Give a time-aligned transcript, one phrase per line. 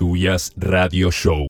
[0.00, 1.46] Tuyas Radio Show.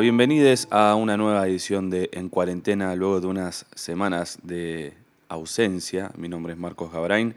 [0.00, 4.92] Bienvenidos a una nueva edición de En Cuarentena luego de unas semanas de
[5.28, 6.12] ausencia.
[6.16, 7.34] Mi nombre es Marcos Gabrain.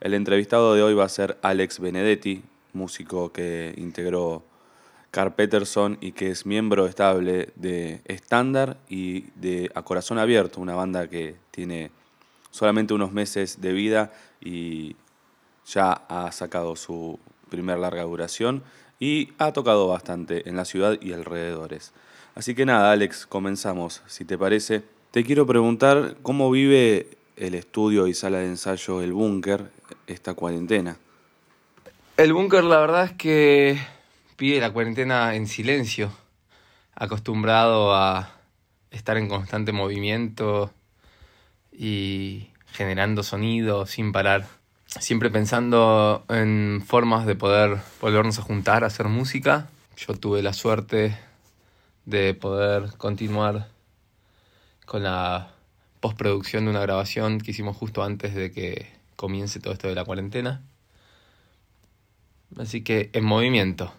[0.00, 2.42] El entrevistado de hoy va a ser Alex Benedetti,
[2.72, 4.42] músico que integró
[5.12, 10.74] Carl Peterson y que es miembro estable de Standard y de A Corazón Abierto, una
[10.74, 11.92] banda que tiene
[12.50, 14.96] solamente unos meses de vida y
[15.66, 18.64] ya ha sacado su primer larga duración
[19.02, 21.92] y ha tocado bastante en la ciudad y alrededores.
[22.36, 24.00] Así que nada, Alex, comenzamos.
[24.06, 29.12] Si te parece, te quiero preguntar cómo vive el estudio y sala de ensayo El
[29.12, 29.72] Búnker
[30.06, 30.98] esta cuarentena.
[32.16, 33.76] El Búnker la verdad es que
[34.36, 36.12] pide la cuarentena en silencio,
[36.94, 38.30] acostumbrado a
[38.92, 40.72] estar en constante movimiento
[41.72, 44.46] y generando sonido sin parar.
[45.00, 49.68] Siempre pensando en formas de poder volvernos a juntar a hacer música.
[49.96, 51.18] Yo tuve la suerte
[52.04, 53.68] de poder continuar
[54.84, 55.50] con la
[56.00, 60.04] postproducción de una grabación que hicimos justo antes de que comience todo esto de la
[60.04, 60.62] cuarentena.
[62.58, 63.94] Así que en movimiento,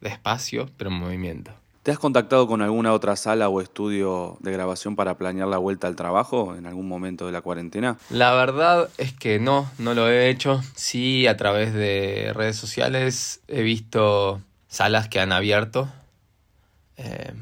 [0.00, 1.61] despacio, pero en movimiento.
[1.82, 5.88] ¿Te has contactado con alguna otra sala o estudio de grabación para planear la vuelta
[5.88, 7.98] al trabajo en algún momento de la cuarentena?
[8.08, 10.62] La verdad es que no, no lo he hecho.
[10.76, 15.88] Sí, a través de redes sociales he visto salas que han abierto.
[16.98, 17.32] Eh,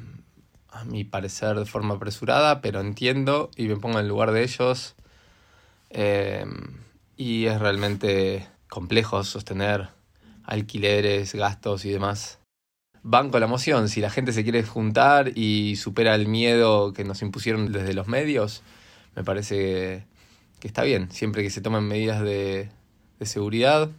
[0.70, 4.42] a mi parecer de forma apresurada, pero entiendo y me pongo en el lugar de
[4.42, 4.94] ellos.
[5.90, 6.46] Eh,
[7.19, 9.88] y es realmente complejo sostener
[10.44, 12.39] alquileres, gastos y demás.
[13.02, 17.05] Van con la emoción, si la gente se quiere juntar y supera el miedo que
[17.05, 18.62] nos impusieron desde los medios,
[19.17, 20.05] me parece
[20.61, 22.69] que está bien, siempre que se tomen medidas de,
[23.19, 23.91] de seguridad,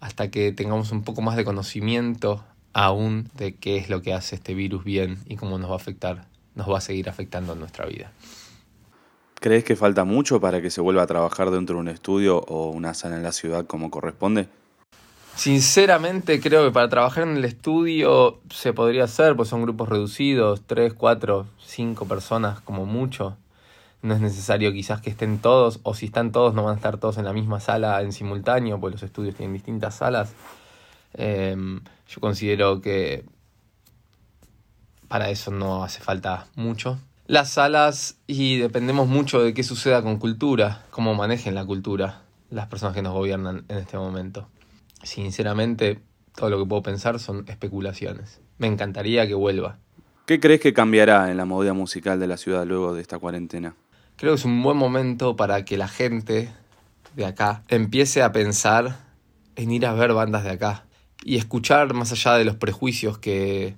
[0.00, 4.36] hasta que tengamos un poco más de conocimiento aún de qué es lo que hace
[4.36, 7.58] este virus bien y cómo nos va a afectar, nos va a seguir afectando en
[7.58, 8.12] nuestra vida.
[9.40, 12.70] ¿Crees que falta mucho para que se vuelva a trabajar dentro de un estudio o
[12.70, 14.48] una sala en la ciudad como corresponde?
[15.38, 20.62] Sinceramente creo que para trabajar en el estudio se podría hacer, pues son grupos reducidos,
[20.66, 23.36] 3, 4, 5 personas como mucho.
[24.02, 26.96] No es necesario quizás que estén todos, o si están todos no van a estar
[26.96, 30.32] todos en la misma sala en simultáneo, pues los estudios tienen distintas salas.
[31.14, 33.24] Em, yo considero que
[35.06, 36.98] para eso no hace falta mucho.
[37.28, 42.66] Las salas, y dependemos mucho de qué suceda con cultura, cómo manejen la cultura las
[42.66, 44.48] personas que nos gobiernan en este momento.
[45.02, 46.00] Sinceramente,
[46.34, 48.40] todo lo que puedo pensar son especulaciones.
[48.58, 49.78] Me encantaría que vuelva.
[50.26, 53.74] ¿Qué crees que cambiará en la movida musical de la ciudad luego de esta cuarentena?
[54.16, 56.50] Creo que es un buen momento para que la gente
[57.16, 58.98] de acá empiece a pensar
[59.56, 60.84] en ir a ver bandas de acá
[61.24, 63.76] y escuchar más allá de los prejuicios que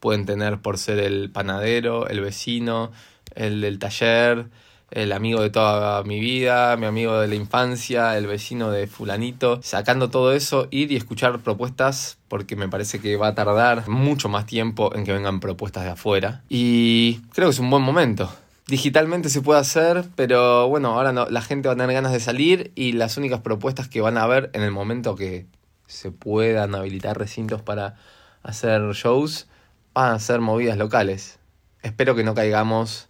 [0.00, 2.92] pueden tener por ser el panadero, el vecino,
[3.34, 4.48] el del taller,
[4.90, 9.60] el amigo de toda mi vida, mi amigo de la infancia, el vecino de fulanito,
[9.62, 14.28] sacando todo eso, ir y escuchar propuestas porque me parece que va a tardar mucho
[14.28, 18.30] más tiempo en que vengan propuestas de afuera y creo que es un buen momento.
[18.66, 22.20] Digitalmente se puede hacer, pero bueno, ahora no, la gente va a tener ganas de
[22.20, 25.46] salir y las únicas propuestas que van a haber en el momento que
[25.86, 27.96] se puedan habilitar recintos para
[28.42, 29.48] hacer shows
[29.94, 31.38] van a ser movidas locales.
[31.82, 33.08] Espero que no caigamos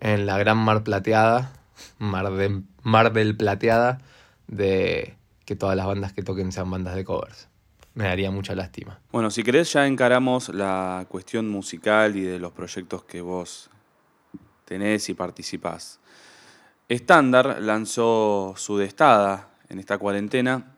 [0.00, 1.52] en la gran mar plateada,
[1.98, 4.00] mar, de, mar del plateada,
[4.48, 7.48] de que todas las bandas que toquen sean bandas de covers.
[7.94, 9.00] Me daría mucha lástima.
[9.12, 13.68] Bueno, si querés ya encaramos la cuestión musical y de los proyectos que vos
[14.64, 15.98] tenés y participás.
[16.88, 20.74] Estándar lanzó su destada en esta cuarentena.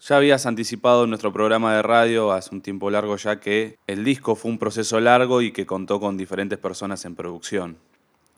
[0.00, 4.04] Ya habías anticipado en nuestro programa de radio hace un tiempo largo ya que el
[4.04, 7.78] disco fue un proceso largo y que contó con diferentes personas en producción.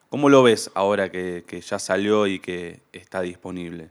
[0.09, 3.91] ¿Cómo lo ves ahora que, ya salió y que está disponible?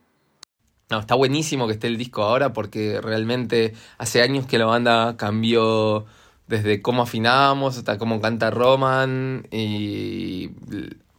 [0.90, 5.18] No, está buenísimo que esté el disco ahora porque realmente hace años que la banda
[5.18, 6.06] cambió
[6.48, 10.52] desde cómo afinamos hasta cómo canta Roman y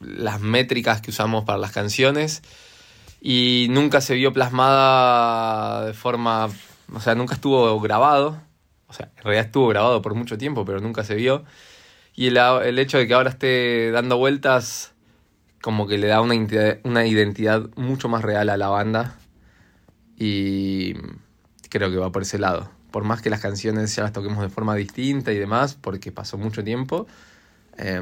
[0.01, 2.43] las métricas que usamos para las canciones
[3.21, 6.49] y nunca se vio plasmada de forma,
[6.95, 8.41] o sea, nunca estuvo grabado,
[8.89, 11.45] o sea, en realidad estuvo grabado por mucho tiempo, pero nunca se vio.
[12.17, 14.93] Y el, el hecho de que ahora esté dando vueltas,
[15.63, 19.17] como que le da una identidad, una identidad mucho más real a la banda
[20.17, 20.95] y
[21.69, 24.49] creo que va por ese lado por más que las canciones ya las toquemos de
[24.49, 27.07] forma distinta y demás, porque pasó mucho tiempo,
[27.77, 28.01] eh,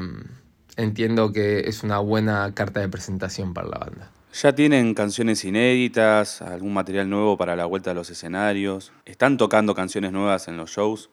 [0.77, 4.11] entiendo que es una buena carta de presentación para la banda.
[4.41, 8.93] ¿Ya tienen canciones inéditas, algún material nuevo para la vuelta a los escenarios?
[9.03, 11.09] ¿Están tocando canciones nuevas en los shows?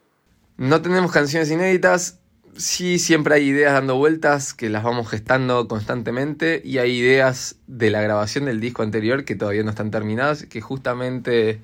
[0.56, 2.20] No tenemos canciones inéditas,
[2.56, 7.90] sí siempre hay ideas dando vueltas que las vamos gestando constantemente y hay ideas de
[7.90, 11.60] la grabación del disco anterior que todavía no están terminadas, que justamente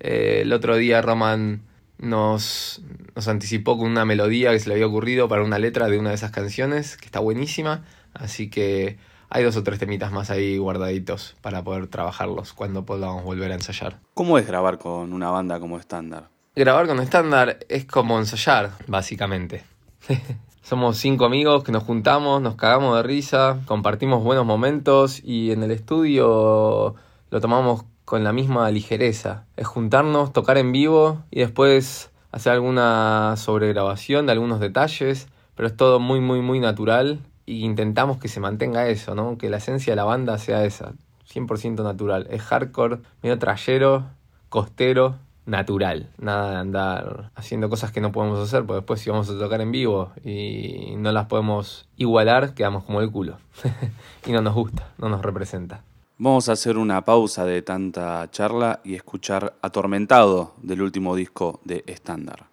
[0.00, 1.62] eh, el otro día Roman
[1.98, 2.82] nos,
[3.14, 6.10] nos anticipó con una melodía que se le había ocurrido para una letra de una
[6.10, 7.84] de esas canciones, que está buenísima.
[8.14, 13.22] Así que hay dos o tres temitas más ahí guardaditos para poder trabajarlos cuando podamos
[13.22, 14.00] volver a ensayar.
[14.14, 16.28] ¿Cómo es grabar con una banda como estándar?
[16.56, 19.69] Grabar con estándar es como ensayar, básicamente.
[20.62, 25.62] Somos cinco amigos que nos juntamos, nos cagamos de risa, compartimos buenos momentos y en
[25.62, 26.94] el estudio
[27.30, 29.44] lo tomamos con la misma ligereza.
[29.56, 35.76] Es juntarnos, tocar en vivo y después hacer alguna sobregrabación de algunos detalles, pero es
[35.76, 39.38] todo muy, muy, muy natural e intentamos que se mantenga eso, ¿no?
[39.38, 40.92] Que la esencia de la banda sea esa,
[41.32, 42.26] 100% natural.
[42.30, 44.06] Es hardcore, medio trayero,
[44.48, 45.16] costero,
[45.46, 49.38] natural, nada de andar haciendo cosas que no podemos hacer, porque después si vamos a
[49.38, 53.38] tocar en vivo y no las podemos igualar, quedamos como el culo.
[54.26, 55.82] y no nos gusta, no nos representa.
[56.18, 61.82] Vamos a hacer una pausa de tanta charla y escuchar Atormentado del último disco de
[61.86, 62.44] Estándar.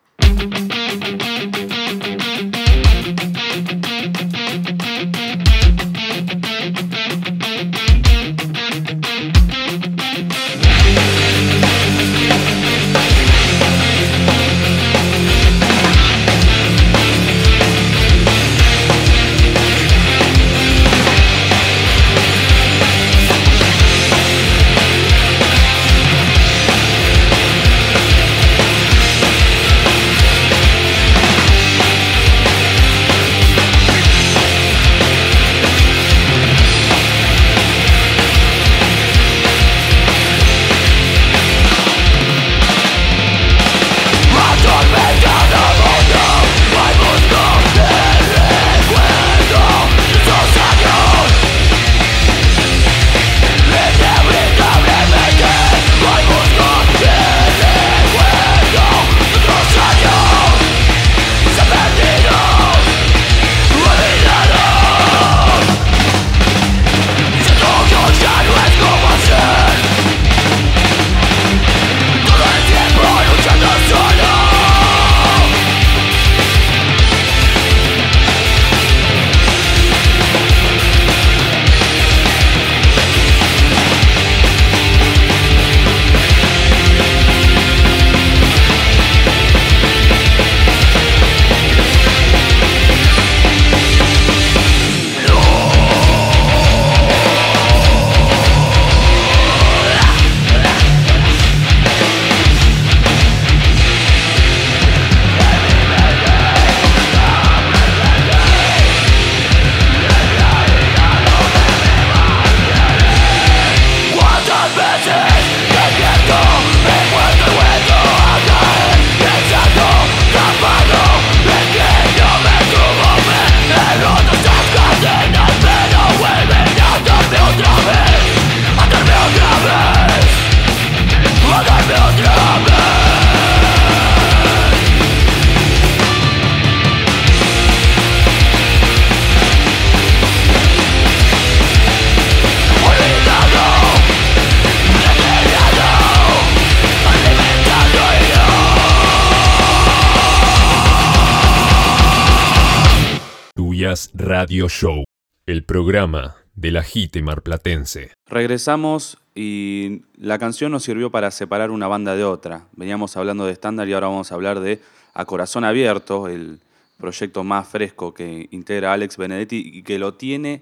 [154.39, 155.03] Radio Show,
[155.47, 158.11] el programa de la Jite marplatense.
[158.27, 162.67] Regresamos y la canción nos sirvió para separar una banda de otra.
[162.73, 164.79] Veníamos hablando de estándar y ahora vamos a hablar de
[165.15, 166.59] A Corazón Abierto, el
[166.99, 170.61] proyecto más fresco que integra Alex Benedetti y que lo tiene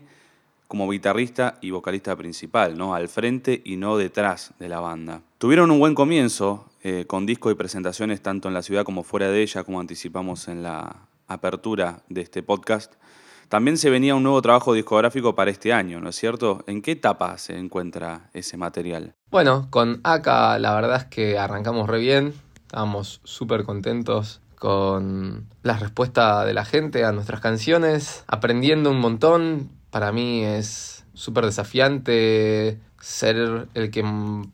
[0.70, 2.96] como guitarrista y vocalista principal, ¿no?
[2.96, 5.22] Al frente y no detrás de la banda.
[5.38, 9.30] Tuvieron un buen comienzo eh, con discos y presentaciones tanto en la ciudad como fuera
[9.30, 10.96] de ella, como anticipamos en la
[11.28, 12.94] apertura de este podcast.
[13.50, 16.64] También se venía un nuevo trabajo discográfico para este año, ¿no es cierto?
[16.68, 19.14] ¿En qué etapa se encuentra ese material?
[19.32, 20.28] Bueno, con AK
[20.60, 22.34] la verdad es que arrancamos re bien,
[22.66, 29.70] estábamos súper contentos con la respuesta de la gente a nuestras canciones, aprendiendo un montón.
[29.92, 34.04] Para mí es súper desafiante ser el que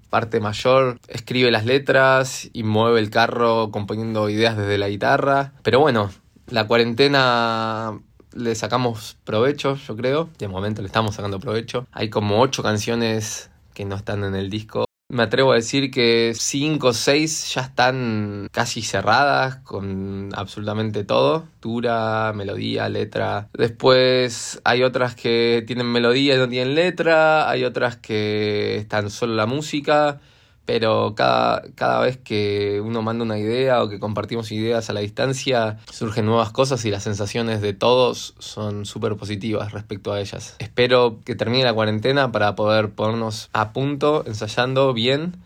[0.10, 5.53] parte mayor escribe las letras y mueve el carro componiendo ideas desde la guitarra.
[5.63, 6.10] Pero bueno,
[6.48, 8.00] la cuarentena
[8.33, 10.29] le sacamos provecho, yo creo.
[10.38, 11.88] De momento le estamos sacando provecho.
[11.91, 14.85] Hay como ocho canciones que no están en el disco.
[15.09, 21.50] Me atrevo a decir que cinco o seis ya están casi cerradas con absolutamente todo.
[21.61, 23.50] Dura, melodía, letra.
[23.53, 27.50] Después hay otras que tienen melodía y no tienen letra.
[27.50, 30.21] Hay otras que están solo la música
[30.65, 35.01] pero cada, cada vez que uno manda una idea o que compartimos ideas a la
[35.01, 40.55] distancia, surgen nuevas cosas y las sensaciones de todos son súper positivas respecto a ellas.
[40.59, 45.37] Espero que termine la cuarentena para poder ponernos a punto, ensayando bien,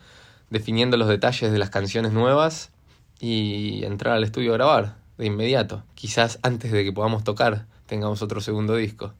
[0.49, 2.71] definiendo los detalles de las canciones nuevas
[3.19, 5.83] y entrar al estudio a grabar de inmediato.
[5.95, 9.13] Quizás antes de que podamos tocar tengamos otro segundo disco.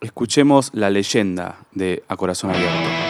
[0.00, 3.03] Escuchemos la leyenda de A Corazón Abierto.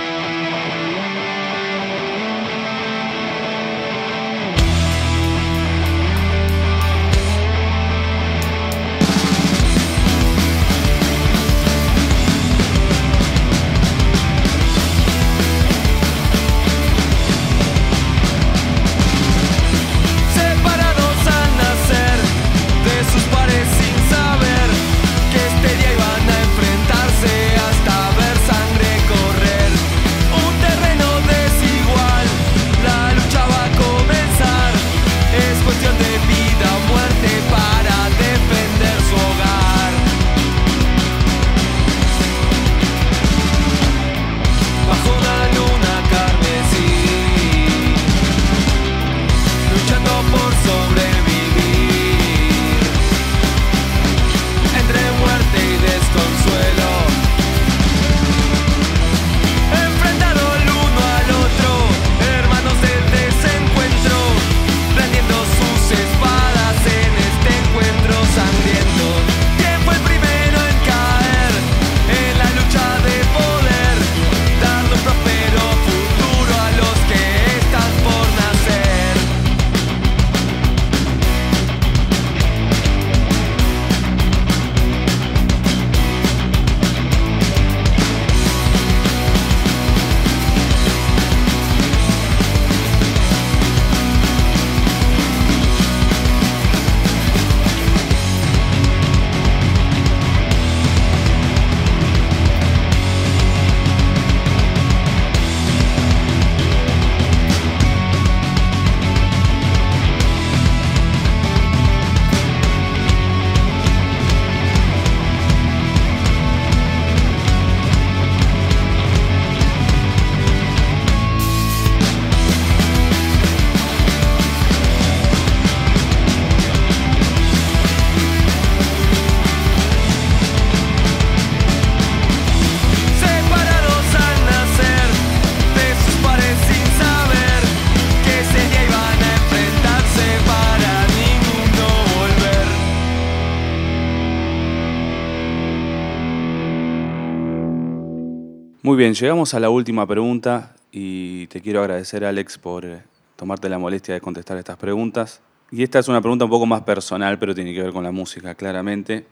[148.84, 153.02] Muy bien, llegamos a la última pregunta y te quiero agradecer Alex por eh,
[153.34, 155.40] tomarte la molestia de contestar estas preguntas.
[155.70, 158.10] Y esta es una pregunta un poco más personal, pero tiene que ver con la
[158.10, 159.24] música, claramente.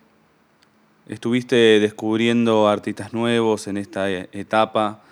[1.07, 5.03] ¿Estuviste descubriendo artistas nuevos en esta eh, etapa